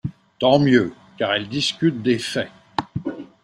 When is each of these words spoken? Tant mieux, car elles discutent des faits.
Tant 0.39 0.57
mieux, 0.57 0.95
car 1.19 1.31
elles 1.33 1.47
discutent 1.47 2.01
des 2.01 2.17
faits. 2.17 2.49